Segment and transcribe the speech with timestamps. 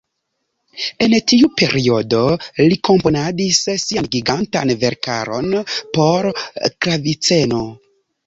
[1.05, 2.21] En tiu periodo
[2.71, 5.53] li komponadis sian gigantan verkaron
[5.99, 6.31] por
[6.87, 7.61] klaviceno.